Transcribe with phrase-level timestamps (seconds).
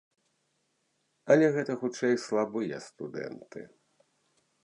[1.33, 3.59] Але гэта, хутчэй, слабыя студэнты.